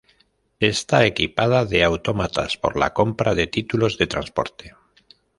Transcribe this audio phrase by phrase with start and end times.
[0.73, 4.73] Está equipada de autómatas por la compra de títulos de transporte.